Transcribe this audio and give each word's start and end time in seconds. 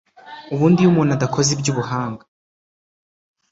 ubundi 0.53 0.77
iyo 0.81 0.89
umuntu 0.91 1.11
adakoze 1.17 1.49
iby’ubuhanga 1.51 2.23